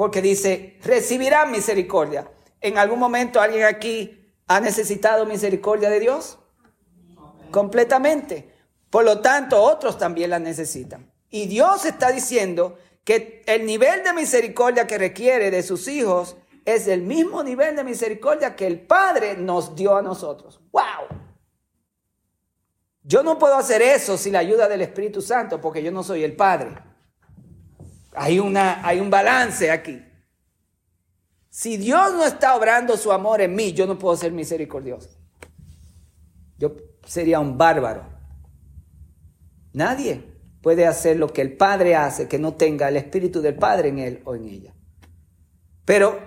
porque 0.00 0.22
dice, 0.22 0.78
recibirán 0.82 1.50
misericordia. 1.50 2.26
¿En 2.62 2.78
algún 2.78 2.98
momento 2.98 3.38
alguien 3.38 3.64
aquí 3.64 4.32
ha 4.46 4.58
necesitado 4.58 5.26
misericordia 5.26 5.90
de 5.90 6.00
Dios? 6.00 6.38
Completamente. 7.50 8.50
Por 8.88 9.04
lo 9.04 9.20
tanto, 9.20 9.62
otros 9.62 9.98
también 9.98 10.30
la 10.30 10.38
necesitan. 10.38 11.12
Y 11.28 11.48
Dios 11.48 11.84
está 11.84 12.12
diciendo 12.12 12.78
que 13.04 13.42
el 13.44 13.66
nivel 13.66 14.02
de 14.02 14.14
misericordia 14.14 14.86
que 14.86 14.96
requiere 14.96 15.50
de 15.50 15.62
sus 15.62 15.86
hijos 15.86 16.38
es 16.64 16.88
el 16.88 17.02
mismo 17.02 17.42
nivel 17.42 17.76
de 17.76 17.84
misericordia 17.84 18.56
que 18.56 18.66
el 18.66 18.80
Padre 18.80 19.36
nos 19.36 19.76
dio 19.76 19.94
a 19.94 20.00
nosotros. 20.00 20.62
¡Wow! 20.72 21.14
Yo 23.02 23.22
no 23.22 23.38
puedo 23.38 23.54
hacer 23.54 23.82
eso 23.82 24.16
sin 24.16 24.32
la 24.32 24.38
ayuda 24.38 24.66
del 24.66 24.80
Espíritu 24.80 25.20
Santo 25.20 25.60
porque 25.60 25.82
yo 25.82 25.92
no 25.92 26.02
soy 26.02 26.24
el 26.24 26.34
Padre. 26.36 26.89
Hay, 28.12 28.38
una, 28.38 28.86
hay 28.86 29.00
un 29.00 29.10
balance 29.10 29.70
aquí. 29.70 30.02
Si 31.48 31.76
Dios 31.76 32.12
no 32.12 32.24
está 32.24 32.54
obrando 32.56 32.96
su 32.96 33.12
amor 33.12 33.40
en 33.40 33.54
mí, 33.54 33.72
yo 33.72 33.86
no 33.86 33.98
puedo 33.98 34.16
ser 34.16 34.32
misericordioso. 34.32 35.10
Yo 36.58 36.76
sería 37.04 37.40
un 37.40 37.58
bárbaro. 37.58 38.04
Nadie 39.72 40.22
puede 40.62 40.86
hacer 40.86 41.16
lo 41.16 41.32
que 41.32 41.42
el 41.42 41.56
Padre 41.56 41.96
hace, 41.96 42.28
que 42.28 42.38
no 42.38 42.54
tenga 42.54 42.88
el 42.88 42.96
Espíritu 42.96 43.40
del 43.40 43.54
Padre 43.54 43.88
en 43.88 43.98
él 43.98 44.22
o 44.24 44.34
en 44.34 44.44
ella. 44.46 44.74
Pero 45.84 46.18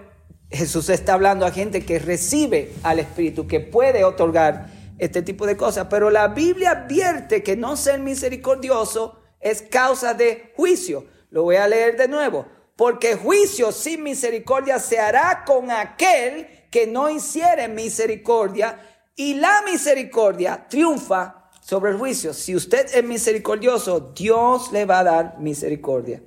Jesús 0.50 0.90
está 0.90 1.14
hablando 1.14 1.46
a 1.46 1.52
gente 1.52 1.86
que 1.86 2.00
recibe 2.00 2.74
al 2.84 3.00
Espíritu, 3.00 3.48
que 3.48 3.60
puede 3.60 4.04
otorgar 4.04 4.70
este 4.98 5.22
tipo 5.22 5.46
de 5.46 5.58
cosas. 5.58 5.88
Pero 5.90 6.10
la 6.10 6.30
Biblia 6.30 6.72
advierte 6.72 7.44
que 7.44 7.56
no 7.56 7.76
ser 7.76 8.00
misericordioso 8.00 9.20
es 9.40 9.62
causa 9.62 10.14
de 10.14 10.54
juicio. 10.56 11.06
Lo 11.34 11.42
voy 11.42 11.56
a 11.56 11.68
leer 11.68 11.98
de 11.98 12.08
nuevo. 12.08 12.46
Porque 12.76 13.16
juicio 13.16 13.72
sin 13.72 14.04
misericordia 14.04 14.78
se 14.78 15.00
hará 15.00 15.44
con 15.46 15.72
aquel 15.72 16.48
que 16.70 16.86
no 16.86 17.10
hiciere 17.10 17.68
misericordia 17.68 18.80
y 19.16 19.34
la 19.34 19.64
misericordia 19.64 20.68
triunfa 20.70 21.50
sobre 21.60 21.92
el 21.92 21.98
juicio. 21.98 22.36
Si 22.36 22.56
usted 22.56 22.86
es 22.94 23.04
misericordioso, 23.04 24.14
Dios 24.16 24.72
le 24.72 24.86
va 24.86 25.00
a 25.00 25.04
dar 25.04 25.40
misericordia. 25.40 26.22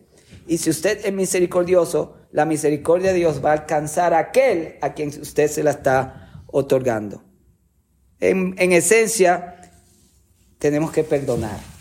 Y 0.48 0.58
si 0.58 0.70
usted 0.70 1.04
es 1.04 1.12
misericordioso, 1.12 2.16
la 2.32 2.44
misericordia 2.44 3.12
de 3.12 3.18
Dios 3.18 3.44
va 3.44 3.50
a 3.50 3.58
alcanzar 3.60 4.12
a 4.12 4.18
aquel 4.18 4.76
a 4.80 4.92
quien 4.92 5.08
usted 5.08 5.48
se 5.48 5.62
la 5.62 5.70
está 5.70 6.42
otorgando. 6.48 7.22
En, 8.18 8.56
en 8.58 8.72
esencia, 8.72 9.60
tenemos 10.58 10.90
que 10.90 11.04
perdonar. 11.04 11.75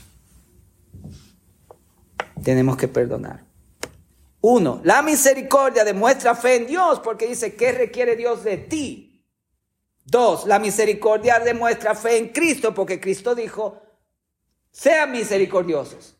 Tenemos 2.46 2.78
que 2.78 2.88
perdonar. 2.88 3.44
Uno, 4.40 4.80
la 4.84 5.02
misericordia 5.02 5.84
demuestra 5.84 6.36
fe 6.36 6.58
en 6.58 6.68
Dios 6.68 7.00
porque 7.00 7.26
dice, 7.26 7.56
¿qué 7.56 7.72
requiere 7.72 8.16
Dios 8.16 8.44
de 8.44 8.58
ti? 8.58 9.26
Dos, 10.06 10.46
la 10.46 10.60
misericordia 10.60 11.40
demuestra 11.40 11.96
fe 11.96 12.20
en 12.20 12.28
Cristo 12.28 12.72
porque 12.72 13.02
Cristo 13.02 13.34
dijo, 13.34 13.82
sean 14.70 15.12
misericordiosos. 15.12 16.18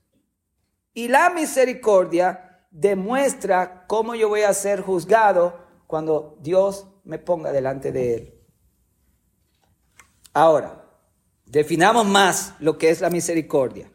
Y 0.96 1.10
la 1.10 1.30
misericordia 1.30 2.66
demuestra 2.72 3.86
cómo 3.86 4.16
yo 4.16 4.28
voy 4.28 4.42
a 4.42 4.54
ser 4.56 4.82
juzgado 4.82 5.60
cuando 5.86 6.40
Dios 6.42 6.88
me 7.04 7.20
ponga 7.20 7.52
delante 7.52 7.92
de 7.92 8.16
Él. 8.16 8.42
Ahora, 10.34 10.90
definamos 11.46 12.08
más 12.08 12.56
lo 12.58 12.80
que 12.80 12.90
es 12.90 13.00
la 13.00 13.12
misericordia. 13.12 13.92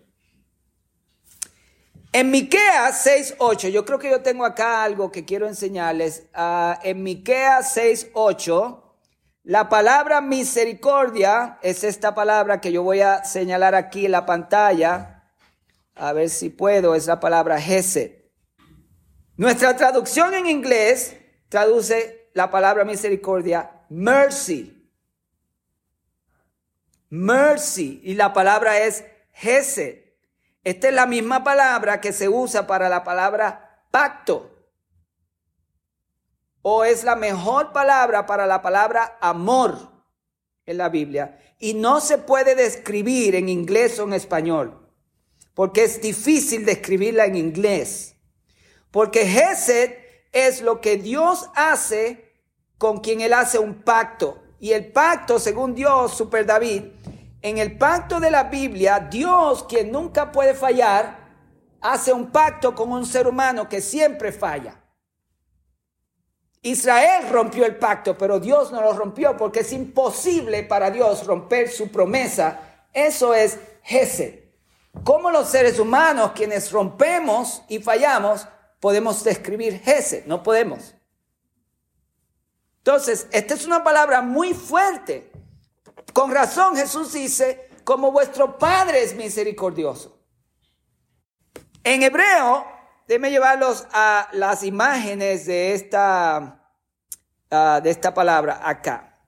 En 2.12 2.30
Miqueas 2.30 3.06
6.8, 3.06 3.68
yo 3.70 3.84
creo 3.84 3.98
que 3.98 4.10
yo 4.10 4.20
tengo 4.20 4.44
acá 4.44 4.82
algo 4.82 5.12
que 5.12 5.24
quiero 5.24 5.46
enseñarles. 5.46 6.26
Uh, 6.34 6.74
en 6.82 7.02
Miqueas 7.02 7.76
6.8 7.76 8.90
la 9.44 9.70
palabra 9.70 10.20
misericordia 10.20 11.58
es 11.62 11.82
esta 11.82 12.14
palabra 12.14 12.60
que 12.60 12.72
yo 12.72 12.82
voy 12.82 13.00
a 13.00 13.24
señalar 13.24 13.74
aquí 13.74 14.04
en 14.04 14.12
la 14.12 14.26
pantalla. 14.26 15.32
A 15.94 16.12
ver 16.12 16.28
si 16.28 16.50
puedo, 16.50 16.94
es 16.94 17.06
la 17.06 17.20
palabra 17.20 17.58
Hesed. 17.58 18.12
Nuestra 19.36 19.76
traducción 19.76 20.34
en 20.34 20.46
inglés 20.46 21.16
traduce 21.48 22.30
la 22.34 22.50
palabra 22.50 22.84
misericordia 22.84 23.70
mercy. 23.88 24.88
Mercy. 27.08 28.02
Y 28.04 28.14
la 28.14 28.34
palabra 28.34 28.78
es 28.78 29.04
Hesed. 29.32 30.09
Esta 30.62 30.88
es 30.88 30.94
la 30.94 31.06
misma 31.06 31.42
palabra 31.42 32.00
que 32.00 32.12
se 32.12 32.28
usa 32.28 32.66
para 32.66 32.88
la 32.88 33.04
palabra 33.04 33.84
pacto 33.90 34.50
o 36.62 36.84
es 36.84 37.04
la 37.04 37.16
mejor 37.16 37.72
palabra 37.72 38.26
para 38.26 38.46
la 38.46 38.60
palabra 38.60 39.16
amor 39.20 39.90
en 40.66 40.76
la 40.76 40.88
Biblia 40.90 41.38
y 41.58 41.74
no 41.74 42.00
se 42.00 42.18
puede 42.18 42.54
describir 42.54 43.34
en 43.34 43.48
inglés 43.48 43.98
o 43.98 44.04
en 44.04 44.12
español 44.12 44.80
porque 45.60 45.84
es 45.84 46.00
difícil 46.00 46.64
describirla 46.64 47.26
en 47.26 47.36
inglés. 47.36 48.16
Porque 48.90 49.26
Gesed 49.26 49.92
es 50.32 50.62
lo 50.62 50.80
que 50.80 50.96
Dios 50.96 51.50
hace 51.54 52.32
con 52.78 53.00
quien 53.00 53.20
Él 53.20 53.34
hace 53.34 53.58
un 53.58 53.82
pacto. 53.82 54.42
Y 54.58 54.72
el 54.72 54.90
pacto, 54.90 55.38
según 55.38 55.74
Dios, 55.74 56.16
Super 56.16 56.46
David, 56.46 56.84
en 57.42 57.58
el 57.58 57.78
pacto 57.78 58.20
de 58.20 58.30
la 58.30 58.44
Biblia, 58.44 59.00
Dios, 59.10 59.64
quien 59.64 59.90
nunca 59.90 60.30
puede 60.30 60.54
fallar, 60.54 61.18
hace 61.80 62.12
un 62.12 62.30
pacto 62.30 62.74
con 62.74 62.92
un 62.92 63.06
ser 63.06 63.26
humano 63.26 63.68
que 63.68 63.80
siempre 63.80 64.32
falla. 64.32 64.76
Israel 66.62 67.28
rompió 67.30 67.64
el 67.64 67.76
pacto, 67.76 68.18
pero 68.18 68.38
Dios 68.38 68.70
no 68.70 68.82
lo 68.82 68.92
rompió 68.92 69.36
porque 69.36 69.60
es 69.60 69.72
imposible 69.72 70.62
para 70.62 70.90
Dios 70.90 71.26
romper 71.26 71.70
su 71.70 71.90
promesa. 71.90 72.60
Eso 72.92 73.32
es 73.32 73.58
Gesed. 73.82 74.40
Como 75.04 75.30
los 75.30 75.48
seres 75.48 75.78
humanos, 75.78 76.32
quienes 76.34 76.70
rompemos 76.70 77.62
y 77.68 77.78
fallamos, 77.78 78.46
podemos 78.78 79.24
describir 79.24 79.80
Gesed? 79.80 80.26
No 80.26 80.42
podemos. 80.42 80.94
Entonces, 82.78 83.26
esta 83.30 83.54
es 83.54 83.66
una 83.66 83.82
palabra 83.82 84.20
muy 84.20 84.52
fuerte. 84.52 85.29
Con 86.12 86.30
razón 86.30 86.76
Jesús 86.76 87.12
dice, 87.12 87.70
como 87.84 88.12
vuestro 88.12 88.58
Padre 88.58 89.02
es 89.02 89.14
misericordioso. 89.14 90.18
En 91.82 92.02
hebreo, 92.02 92.66
Déjenme 93.10 93.32
llevarlos 93.32 93.88
a 93.92 94.28
las 94.34 94.62
imágenes 94.62 95.44
de 95.44 95.74
esta, 95.74 96.62
ah, 97.50 97.80
de 97.82 97.90
esta 97.90 98.14
palabra 98.14 98.60
acá. 98.62 99.18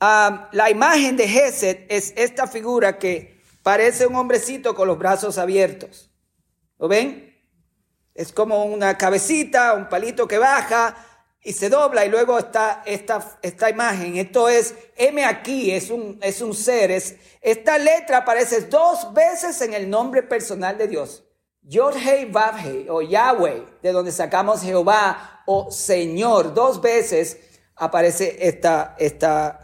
Ah, 0.00 0.48
la 0.52 0.70
imagen 0.70 1.18
de 1.18 1.28
Gesed 1.28 1.84
es 1.90 2.14
esta 2.16 2.46
figura 2.46 2.98
que 2.98 3.42
parece 3.62 4.06
un 4.06 4.14
hombrecito 4.14 4.74
con 4.74 4.88
los 4.88 4.96
brazos 4.96 5.36
abiertos. 5.36 6.10
¿Lo 6.78 6.88
ven? 6.88 7.38
Es 8.14 8.32
como 8.32 8.64
una 8.64 8.96
cabecita, 8.96 9.74
un 9.74 9.90
palito 9.90 10.26
que 10.26 10.38
baja 10.38 10.96
y 11.42 11.52
se 11.52 11.70
dobla 11.70 12.04
y 12.04 12.10
luego 12.10 12.38
está 12.38 12.82
esta, 12.84 13.38
esta 13.42 13.70
imagen. 13.70 14.16
Esto 14.16 14.48
es, 14.48 14.74
M 14.96 15.24
aquí, 15.24 15.70
es 15.70 15.90
un, 15.90 16.18
es 16.22 16.42
un 16.42 16.54
ser. 16.54 16.90
Es, 16.90 17.16
esta 17.40 17.78
letra 17.78 18.18
aparece 18.18 18.62
dos 18.62 19.12
veces 19.14 19.60
en 19.62 19.72
el 19.72 19.88
nombre 19.88 20.22
personal 20.22 20.76
de 20.76 20.88
Dios. 20.88 21.24
Yod-Hei 21.62 22.30
Vav-Hei 22.30 22.88
o 22.88 23.02
Yahweh, 23.02 23.64
de 23.82 23.92
donde 23.92 24.12
sacamos 24.12 24.62
Jehová 24.62 25.42
o 25.46 25.70
Señor, 25.70 26.54
dos 26.54 26.80
veces 26.80 27.38
aparece 27.76 28.36
esta, 28.40 28.94
esta, 28.98 29.60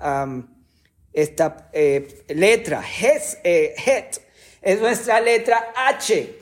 esta 1.13 1.71
eh, 1.73 2.25
letra, 2.29 2.83
Hes, 2.83 3.39
eh, 3.45 3.75
Het, 3.77 4.19
es 4.63 4.81
nuestra 4.81 5.21
letra 5.21 5.73
H. 5.77 6.35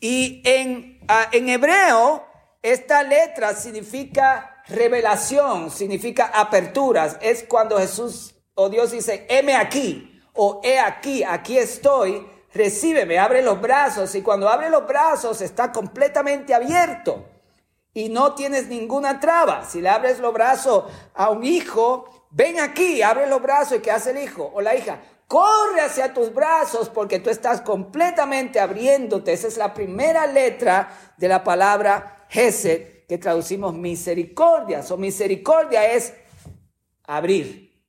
Y 0.00 0.42
en, 0.44 1.00
ah, 1.08 1.28
en 1.32 1.48
hebreo, 1.48 2.24
esta 2.62 3.02
letra 3.02 3.54
significa 3.54 4.57
revelación, 4.68 5.70
significa 5.70 6.26
aperturas. 6.34 7.16
Es 7.20 7.44
cuando 7.44 7.78
Jesús 7.78 8.34
o 8.54 8.68
Dios 8.68 8.90
dice, 8.90 9.26
heme 9.28 9.54
aquí 9.54 10.20
o 10.34 10.60
he 10.62 10.78
aquí, 10.78 11.24
aquí 11.24 11.58
estoy 11.58 12.26
recíbeme, 12.52 13.18
abre 13.18 13.42
los 13.42 13.60
brazos 13.60 14.14
y 14.14 14.22
cuando 14.22 14.48
abre 14.48 14.70
los 14.70 14.86
brazos 14.86 15.40
está 15.40 15.70
completamente 15.70 16.54
abierto 16.54 17.26
y 17.94 18.08
no 18.08 18.34
tienes 18.34 18.68
ninguna 18.68 19.20
traba. 19.20 19.64
Si 19.64 19.80
le 19.80 19.88
abres 19.88 20.18
los 20.18 20.32
brazos 20.32 20.84
a 21.14 21.30
un 21.30 21.44
hijo, 21.44 22.28
ven 22.30 22.60
aquí, 22.60 23.02
abre 23.02 23.26
los 23.26 23.42
brazos 23.42 23.78
y 23.78 23.80
¿qué 23.80 23.90
hace 23.90 24.10
el 24.10 24.18
hijo 24.18 24.50
o 24.54 24.60
la 24.60 24.74
hija? 24.74 25.00
Corre 25.26 25.82
hacia 25.82 26.14
tus 26.14 26.32
brazos 26.32 26.88
porque 26.88 27.20
tú 27.20 27.28
estás 27.28 27.60
completamente 27.60 28.60
abriéndote. 28.60 29.32
Esa 29.32 29.48
es 29.48 29.56
la 29.56 29.74
primera 29.74 30.26
letra 30.26 30.88
de 31.16 31.28
la 31.28 31.44
palabra 31.44 32.26
Gesed 32.28 32.97
que 33.08 33.18
traducimos 33.18 33.74
misericordia. 33.74 34.84
O 34.90 34.96
misericordia 34.96 35.92
es 35.92 36.14
abrir. 37.04 37.82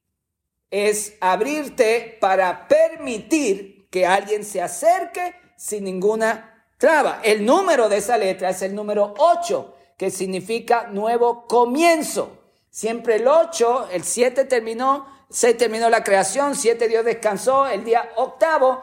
Es 0.71 1.15
abrirte 1.19 2.17
para 2.19 2.67
permitir 2.67 3.87
que 3.89 4.05
alguien 4.05 4.43
se 4.43 4.61
acerque 4.61 5.35
sin 5.57 5.83
ninguna 5.83 6.65
traba. 6.77 7.21
El 7.23 7.45
número 7.45 7.89
de 7.89 7.97
esa 7.97 8.17
letra 8.17 8.49
es 8.49 8.61
el 8.61 8.73
número 8.73 9.13
8, 9.17 9.75
que 9.97 10.09
significa 10.09 10.87
nuevo 10.87 11.45
comienzo. 11.47 12.37
Siempre 12.69 13.17
el 13.17 13.27
8, 13.27 13.89
el 13.91 14.03
7 14.03 14.45
terminó 14.45 15.19
se 15.29 15.53
terminó 15.53 15.89
la 15.89 16.03
creación, 16.03 16.55
siete 16.55 16.87
Dios 16.87 17.05
descansó, 17.05 17.67
el 17.67 17.83
día 17.83 18.09
octavo, 18.15 18.81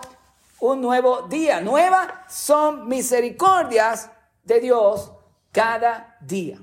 un 0.61 0.81
nuevo 0.81 1.23
día. 1.23 1.61
Nuevas 1.61 2.09
son 2.29 2.89
misericordias 2.89 4.11
de 4.45 4.61
Dios 4.61 5.11
cada 5.57 6.19
día. 6.21 6.59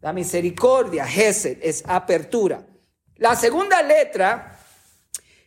La 0.00 0.12
misericordia, 0.12 1.06
Gesed, 1.06 1.58
es 1.62 1.84
apertura. 1.86 2.66
La 3.14 3.36
segunda 3.36 3.80
letra 3.82 4.58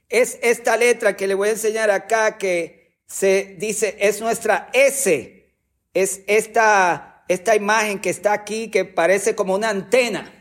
es 0.08 0.40
esta 0.42 0.78
letra 0.78 1.18
que 1.18 1.28
le 1.28 1.34
voy 1.34 1.50
a 1.50 1.52
enseñar 1.52 1.92
acá 1.92 2.38
que 2.38 3.02
se 3.06 3.58
dice 3.60 3.98
es 4.00 4.22
nuestra 4.22 4.70
S. 4.72 5.54
Es 5.94 6.22
esta, 6.28 7.26
esta 7.28 7.54
imagen 7.54 8.00
que 8.00 8.12
está 8.12 8.32
aquí 8.32 8.72
que 8.72 8.86
parece 8.86 9.36
como 9.36 9.54
una 9.54 9.70
antena 9.70 10.32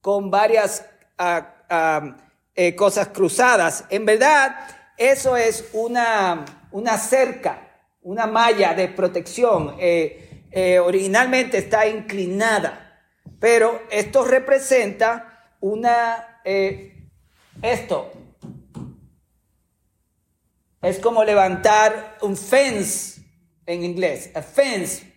con 0.00 0.30
varias 0.30 0.86
uh, 1.18 2.14
eh, 2.54 2.74
cosas 2.74 3.08
cruzadas. 3.08 3.84
En 3.90 4.06
verdad, 4.06 4.56
eso 4.96 5.36
es 5.36 5.66
una, 5.74 6.46
una 6.70 6.96
cerca, 6.96 7.58
una 8.00 8.26
malla 8.26 8.72
de 8.72 8.88
protección. 8.88 9.76
Eh, 9.78 10.30
eh, 10.54 10.78
originalmente 10.78 11.58
está 11.58 11.86
inclinada, 11.86 13.02
pero 13.40 13.82
esto 13.90 14.24
representa 14.24 15.50
una, 15.60 16.40
esto, 17.62 18.12
es 20.80 20.98
como 20.98 21.24
levantar 21.24 22.18
un 22.20 22.36
fence 22.36 23.22
en 23.66 23.82
inglés. 23.82 24.30
A 24.34 24.42
fence 24.42 25.12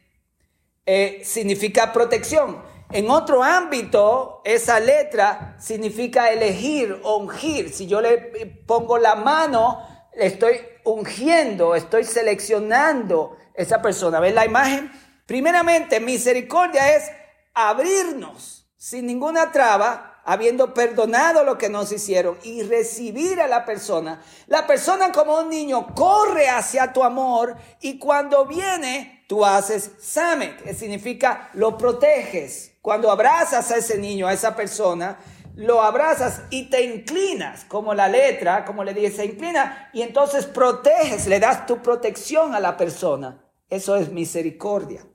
significa 1.23 1.91
protección. 1.93 2.61
En 2.89 3.09
otro 3.09 3.43
ámbito, 3.43 4.41
esa 4.45 4.79
letra 4.79 5.55
significa 5.59 6.31
elegir, 6.31 7.01
ungir. 7.03 7.73
Si 7.73 7.85
yo 7.85 7.99
le 7.99 8.17
pongo 8.65 8.97
la 8.97 9.15
mano, 9.15 9.85
le 10.15 10.27
estoy 10.27 10.61
ungiendo, 10.85 11.75
estoy 11.75 12.05
seleccionando 12.05 13.37
esa 13.53 13.81
persona. 13.81 14.21
¿Ves 14.21 14.33
la 14.33 14.45
imagen? 14.45 14.89
Primeramente, 15.27 15.99
misericordia 15.99 16.95
es 16.95 17.11
abrirnos 17.53 18.65
sin 18.77 19.05
ninguna 19.05 19.51
traba, 19.51 20.21
habiendo 20.23 20.73
perdonado 20.73 21.43
lo 21.43 21.57
que 21.57 21.69
nos 21.69 21.91
hicieron 21.91 22.37
y 22.43 22.63
recibir 22.63 23.41
a 23.41 23.47
la 23.47 23.65
persona. 23.65 24.21
La 24.47 24.65
persona 24.65 25.11
como 25.11 25.39
un 25.39 25.49
niño 25.49 25.93
corre 25.93 26.47
hacia 26.47 26.93
tu 26.93 27.03
amor 27.03 27.55
y 27.81 27.99
cuando 27.99 28.45
viene, 28.45 29.25
tú 29.27 29.45
haces 29.45 29.91
samek, 29.99 30.63
que 30.63 30.73
significa 30.73 31.49
lo 31.53 31.77
proteges 31.77 32.73
cuando 32.81 33.11
abrazas 33.11 33.69
a 33.71 33.77
ese 33.77 33.97
niño, 33.97 34.27
a 34.27 34.33
esa 34.33 34.55
persona, 34.55 35.17
lo 35.55 35.81
abrazas 35.81 36.43
y 36.49 36.69
te 36.69 36.83
inclinas, 36.83 37.65
como 37.65 37.93
la 37.93 38.07
letra, 38.07 38.63
como 38.63 38.83
le 38.83 38.93
dice, 38.93 39.17
se 39.17 39.25
inclina 39.25 39.89
y 39.91 40.03
entonces 40.03 40.45
proteges, 40.45 41.27
le 41.27 41.41
das 41.41 41.65
tu 41.65 41.81
protección 41.81 42.55
a 42.55 42.61
la 42.61 42.77
persona. 42.77 43.43
Eso 43.69 43.97
es 43.97 44.09
misericordia. 44.09 45.05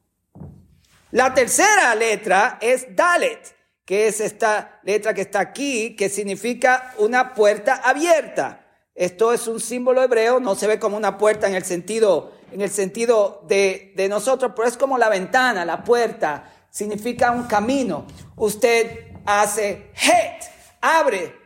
La 1.12 1.34
tercera 1.34 1.94
letra 1.94 2.56
es 2.58 2.96
Dalet, 2.96 3.54
que 3.84 4.08
es 4.08 4.18
esta 4.18 4.80
letra 4.82 5.12
que 5.12 5.20
está 5.20 5.40
aquí, 5.40 5.94
que 5.94 6.08
significa 6.08 6.94
una 6.96 7.34
puerta 7.34 7.82
abierta. 7.84 8.66
Esto 8.94 9.34
es 9.34 9.46
un 9.46 9.60
símbolo 9.60 10.02
hebreo, 10.02 10.40
no 10.40 10.54
se 10.54 10.66
ve 10.66 10.78
como 10.78 10.96
una 10.96 11.18
puerta 11.18 11.46
en 11.46 11.54
el 11.54 11.64
sentido, 11.64 12.32
en 12.50 12.62
el 12.62 12.70
sentido 12.70 13.44
de, 13.46 13.92
de 13.94 14.08
nosotros, 14.08 14.52
pero 14.56 14.66
es 14.66 14.78
como 14.78 14.96
la 14.96 15.10
ventana, 15.10 15.66
la 15.66 15.84
puerta, 15.84 16.50
significa 16.70 17.30
un 17.30 17.42
camino. 17.42 18.06
Usted 18.36 19.12
hace 19.26 19.90
het, 19.92 20.44
abre, 20.80 21.36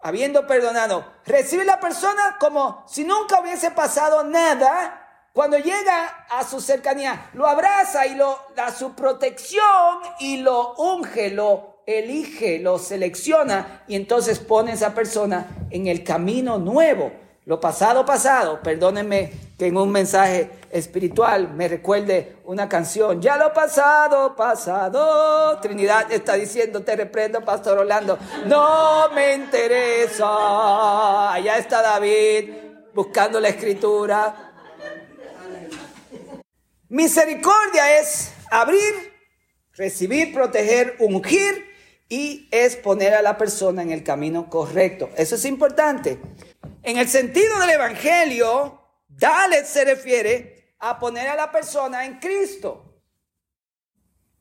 habiendo 0.00 0.46
perdonado, 0.46 1.12
recibe 1.26 1.66
la 1.66 1.78
persona 1.78 2.38
como 2.40 2.86
si 2.88 3.04
nunca 3.04 3.38
hubiese 3.38 3.70
pasado 3.70 4.24
nada. 4.24 4.97
Cuando 5.32 5.58
llega 5.58 6.26
a 6.30 6.44
su 6.44 6.60
cercanía, 6.60 7.30
lo 7.34 7.46
abraza 7.46 8.06
y 8.06 8.14
lo 8.14 8.38
da 8.56 8.72
su 8.72 8.94
protección 8.94 9.98
y 10.18 10.38
lo 10.38 10.74
unge, 10.74 11.30
lo 11.30 11.82
elige, 11.86 12.58
lo 12.58 12.78
selecciona 12.78 13.84
y 13.86 13.94
entonces 13.94 14.40
pone 14.40 14.72
a 14.72 14.74
esa 14.74 14.94
persona 14.94 15.46
en 15.70 15.86
el 15.86 16.02
camino 16.02 16.58
nuevo 16.58 17.12
lo 17.48 17.58
pasado, 17.58 18.04
pasado, 18.04 18.60
perdónenme 18.62 19.32
que 19.58 19.68
en 19.68 19.76
un 19.78 19.90
mensaje 19.90 20.50
espiritual 20.70 21.54
me 21.54 21.66
recuerde 21.66 22.36
una 22.44 22.68
canción. 22.68 23.22
Ya 23.22 23.38
lo 23.38 23.54
pasado, 23.54 24.36
pasado. 24.36 25.58
Trinidad 25.58 26.12
está 26.12 26.34
diciendo, 26.34 26.82
te 26.82 26.94
reprendo, 26.94 27.40
Pastor 27.40 27.78
Orlando. 27.78 28.18
No 28.44 29.08
me 29.14 29.32
interesa. 29.32 31.32
Allá 31.32 31.56
está 31.56 31.80
David 31.80 32.50
buscando 32.92 33.40
la 33.40 33.48
escritura. 33.48 34.47
Misericordia 36.88 37.98
es 37.98 38.32
abrir, 38.50 38.94
recibir, 39.74 40.32
proteger, 40.32 40.96
ungir 41.00 41.68
y 42.08 42.48
es 42.50 42.76
poner 42.76 43.14
a 43.14 43.20
la 43.20 43.36
persona 43.36 43.82
en 43.82 43.92
el 43.92 44.02
camino 44.02 44.48
correcto. 44.48 45.10
Eso 45.16 45.34
es 45.34 45.44
importante. 45.44 46.18
En 46.82 46.96
el 46.96 47.06
sentido 47.08 47.58
del 47.60 47.70
Evangelio, 47.70 48.80
Dalet 49.06 49.66
se 49.66 49.84
refiere 49.84 50.74
a 50.78 50.98
poner 50.98 51.28
a 51.28 51.36
la 51.36 51.52
persona 51.52 52.06
en 52.06 52.18
Cristo. 52.18 53.02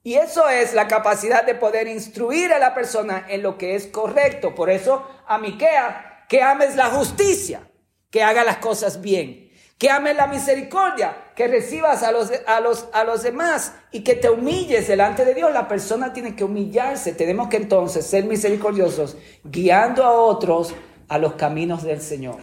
Y 0.02 0.14
eso 0.14 0.48
es 0.48 0.74
la 0.74 0.88
capacidad 0.88 1.44
de 1.44 1.56
poder 1.56 1.86
instruir 1.90 2.54
a 2.54 2.60
la 2.60 2.74
persona 2.74 3.26
en 3.28 3.44
lo 3.44 3.58
que 3.58 3.76
es 3.76 3.88
correcto. 3.88 4.56
Por 4.56 4.70
eso, 4.70 5.06
a 5.28 5.38
Miquea, 5.38 6.26
que 6.30 6.42
ames 6.42 6.78
la 6.78 6.86
justicia, 6.92 7.70
que 8.10 8.24
haga 8.24 8.46
las 8.46 8.60
cosas 8.60 9.02
bien, 9.02 9.47
que 9.78 9.90
ames 9.92 10.16
la 10.16 10.28
misericordia, 10.28 11.16
que 11.36 11.48
recibas 11.48 12.02
a 12.02 12.12
los, 12.12 12.32
a 12.48 12.60
los, 12.60 12.88
a 12.94 13.04
los 13.04 13.22
demás 13.22 13.74
y 13.92 14.04
que 14.04 14.16
te 14.16 14.30
humilles 14.30 14.88
delante 14.88 15.24
de 15.24 15.36
Dios. 15.36 15.54
La 15.54 15.68
persona 15.68 16.14
tiene 16.14 16.36
que 16.36 16.44
humillarse. 16.44 17.14
Tenemos 17.14 17.48
que 17.48 17.58
entonces 17.58 18.06
ser 18.06 18.26
misericordiosos, 18.26 19.18
guiando 19.44 20.04
a 20.04 20.12
otros 20.12 20.74
a 21.08 21.18
los 21.20 21.34
caminos 21.34 21.84
del 21.84 22.02
Señor. 22.02 22.38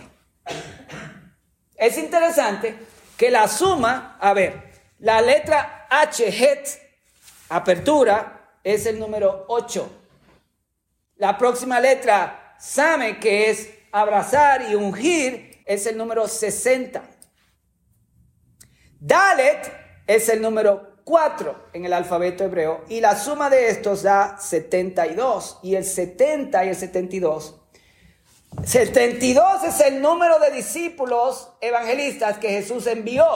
Es 1.77 1.99
interesante 1.99 2.77
que 3.17 3.31
la 3.31 3.49
suma, 3.49 4.17
a 4.21 4.33
ver, 4.33 4.73
la 5.01 5.21
letra 5.21 5.87
H, 5.91 6.29
het, 6.29 6.69
apertura, 7.49 8.59
es 8.63 8.87
el 8.87 8.99
número 8.99 9.45
8. 9.49 9.91
La 11.17 11.37
próxima 11.37 11.81
letra, 11.81 12.55
same, 12.59 13.19
que 13.19 13.51
es 13.51 13.71
abrazar 13.93 14.71
y 14.71 14.75
ungir, 14.77 15.63
es 15.67 15.87
el 15.87 15.97
número 15.97 16.29
60. 16.29 17.03
Dalet 19.07 19.71
es 20.07 20.31
el 20.31 20.41
número 20.41 20.95
4 21.05 21.69
en 21.75 21.85
el 21.85 21.93
alfabeto 21.93 22.43
hebreo 22.43 22.85
y 22.89 23.03
la 23.03 23.17
suma 23.17 23.51
de 23.51 23.69
estos 23.69 24.03
da 24.03 24.39
72 24.39 25.59
y 25.63 25.75
el 25.75 25.85
70 25.85 26.65
y 26.65 26.69
el 26.71 26.75
72 26.75 27.61
72 28.63 29.65
es 29.65 29.81
el 29.81 30.01
número 30.01 30.39
de 30.39 30.53
discípulos 30.53 31.51
evangelistas 31.61 32.39
que 32.39 32.49
Jesús 32.49 32.87
envió. 32.87 33.27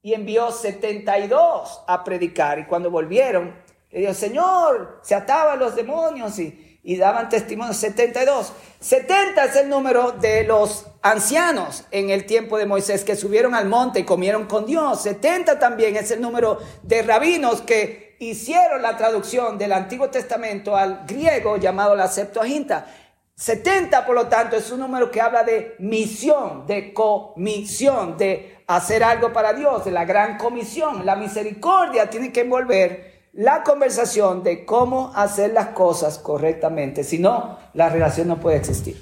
Y 0.00 0.14
envió 0.14 0.50
72 0.50 1.82
a 1.86 2.04
predicar. 2.04 2.60
Y 2.60 2.64
cuando 2.64 2.90
volvieron, 2.90 3.54
le 3.90 4.00
dijo, 4.00 4.14
Señor, 4.14 5.00
se 5.02 5.14
ataban 5.14 5.58
los 5.58 5.74
demonios 5.74 6.38
y, 6.38 6.75
y 6.86 6.96
daban 6.96 7.28
testimonio. 7.28 7.74
72. 7.74 8.52
70 8.78 9.44
es 9.44 9.56
el 9.56 9.68
número 9.68 10.12
de 10.12 10.44
los 10.44 10.86
ancianos 11.02 11.84
en 11.90 12.10
el 12.10 12.26
tiempo 12.26 12.56
de 12.58 12.64
Moisés 12.64 13.02
que 13.02 13.16
subieron 13.16 13.56
al 13.56 13.66
monte 13.66 13.98
y 14.00 14.04
comieron 14.04 14.46
con 14.46 14.66
Dios. 14.66 15.02
70 15.02 15.58
también 15.58 15.96
es 15.96 16.12
el 16.12 16.20
número 16.20 16.60
de 16.84 17.02
rabinos 17.02 17.60
que 17.60 18.16
hicieron 18.20 18.82
la 18.82 18.96
traducción 18.96 19.58
del 19.58 19.72
Antiguo 19.72 20.10
Testamento 20.10 20.76
al 20.76 21.04
griego 21.08 21.56
llamado 21.56 21.96
la 21.96 22.06
Septuaginta. 22.06 22.86
70, 23.34 24.06
por 24.06 24.14
lo 24.14 24.28
tanto, 24.28 24.56
es 24.56 24.70
un 24.70 24.78
número 24.78 25.10
que 25.10 25.20
habla 25.20 25.42
de 25.42 25.74
misión, 25.80 26.68
de 26.68 26.94
comisión, 26.94 28.16
de 28.16 28.62
hacer 28.68 29.02
algo 29.02 29.32
para 29.32 29.52
Dios, 29.52 29.84
de 29.84 29.90
la 29.90 30.04
gran 30.04 30.38
comisión. 30.38 31.04
La 31.04 31.16
misericordia 31.16 32.08
tiene 32.08 32.32
que 32.32 32.42
envolver 32.42 33.15
la 33.36 33.62
conversación 33.62 34.42
de 34.42 34.64
cómo 34.64 35.12
hacer 35.14 35.52
las 35.52 35.68
cosas 35.68 36.18
correctamente. 36.18 37.04
Si 37.04 37.18
no, 37.18 37.58
la 37.74 37.90
relación 37.90 38.28
no 38.28 38.40
puede 38.40 38.56
existir. 38.56 38.96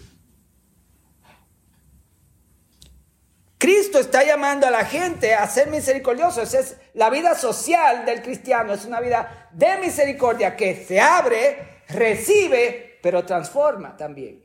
Cristo 3.59 4.01
está 4.01 4.25
llamando 4.25 4.67
a 4.67 4.73
la 4.73 4.85
gente 4.85 5.35
a 5.35 5.47
ser 5.47 5.71
misericordiosos. 5.71 6.53
Es 6.53 6.77
la 6.95 7.11
vida 7.11 7.37
social 7.37 8.05
del 8.05 8.23
cristiano, 8.23 8.75
es 8.75 8.85
una 8.85 9.01
vida 9.01 9.49
de 9.53 9.79
misericordia 9.79 10.57
que 10.57 10.85
se 10.85 11.01
abre, 11.01 11.83
recibe 11.89 12.99
pero 13.01 13.25
transforma 13.25 13.97
también. 13.97 14.43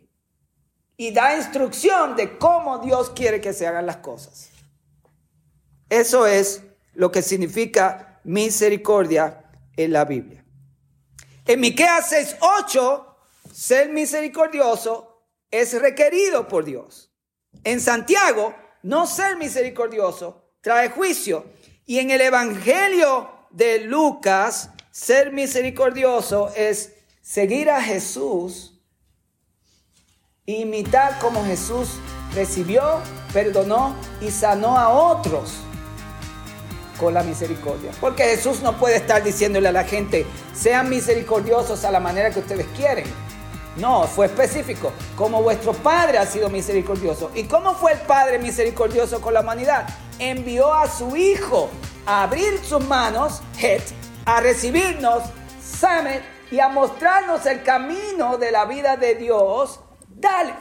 Y 0.97 1.11
da 1.11 1.35
instrucción 1.35 2.15
de 2.15 2.37
cómo 2.37 2.77
Dios 2.77 3.09
quiere 3.09 3.41
que 3.41 3.53
se 3.53 3.65
hagan 3.65 3.87
las 3.87 3.97
cosas. 3.97 4.51
Eso 5.89 6.27
es 6.27 6.61
lo 6.93 7.11
que 7.11 7.23
significa 7.23 8.19
misericordia 8.23 9.48
en 9.83 9.93
la 9.93 10.03
Biblia. 10.03 10.43
En 11.45 11.61
Miqueas 11.61 12.11
6:8, 12.11 13.05
ser 13.51 13.89
misericordioso 13.89 15.23
es 15.49 15.79
requerido 15.79 16.47
por 16.47 16.65
Dios. 16.65 17.11
En 17.63 17.79
Santiago, 17.79 18.53
no 18.83 19.07
ser 19.07 19.37
misericordioso 19.37 20.43
trae 20.61 20.89
juicio. 20.89 21.45
Y 21.85 21.99
en 21.99 22.11
el 22.11 22.21
Evangelio 22.21 23.29
de 23.51 23.79
Lucas, 23.79 24.69
ser 24.91 25.31
misericordioso 25.31 26.51
es 26.55 26.93
seguir 27.21 27.69
a 27.69 27.81
Jesús, 27.81 28.81
imitar 30.45 31.17
como 31.19 31.43
Jesús 31.45 31.89
recibió, 32.35 33.01
perdonó 33.33 33.95
y 34.21 34.29
sanó 34.29 34.77
a 34.77 34.89
otros 34.89 35.63
con 36.99 37.13
la 37.13 37.23
misericordia. 37.23 37.91
Porque 37.99 38.23
Jesús 38.23 38.61
no 38.61 38.77
puede 38.77 38.97
estar 38.97 39.23
diciéndole 39.23 39.69
a 39.69 39.71
la 39.71 39.83
gente, 39.83 40.25
sean 40.53 40.89
misericordiosos 40.89 41.85
a 41.85 41.91
la 41.91 41.99
manera 41.99 42.29
que 42.29 42.39
ustedes 42.39 42.67
quieren. 42.75 43.05
No, 43.77 44.03
fue 44.07 44.25
específico, 44.25 44.91
como 45.15 45.41
vuestro 45.41 45.73
Padre 45.73 46.17
ha 46.17 46.25
sido 46.25 46.49
misericordioso. 46.49 47.31
¿Y 47.33 47.43
cómo 47.45 47.75
fue 47.75 47.93
el 47.93 47.99
Padre 47.99 48.37
misericordioso 48.37 49.21
con 49.21 49.33
la 49.33 49.41
humanidad? 49.41 49.87
Envió 50.19 50.73
a 50.73 50.89
su 50.89 51.15
Hijo 51.15 51.69
a 52.05 52.23
abrir 52.23 52.59
sus 52.63 52.85
manos, 52.85 53.41
a 54.25 54.41
recibirnos, 54.41 55.23
Samet, 55.61 56.23
y 56.51 56.59
a 56.59 56.69
mostrarnos 56.69 57.45
el 57.45 57.63
camino 57.63 58.37
de 58.37 58.51
la 58.51 58.65
vida 58.65 58.97
de 58.97 59.15
Dios, 59.15 59.79
Dalit. 60.07 60.55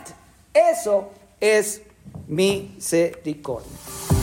Eso 0.53 1.11
es 1.41 1.83
misericordia. 2.27 4.18